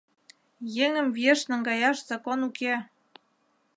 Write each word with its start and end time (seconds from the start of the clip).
—Еҥым 0.85 1.07
виеш 1.15 1.39
наҥгаяш 1.49 1.97
закон 2.09 2.39
уке. 2.47 2.73